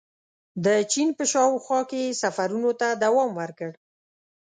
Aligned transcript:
•د 0.65 0.67
چین 0.91 1.07
په 1.17 1.23
شاوخوا 1.31 1.79
کې 1.89 1.99
یې 2.05 2.17
سفرونو 2.23 2.71
ته 2.79 2.87
دوام 3.03 3.29
ورکړ. 3.39 3.71